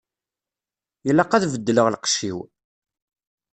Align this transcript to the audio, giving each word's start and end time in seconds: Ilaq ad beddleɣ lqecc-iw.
Ilaq 1.09 1.31
ad 1.33 1.43
beddleɣ 1.53 1.87
lqecc-iw. 1.93 2.39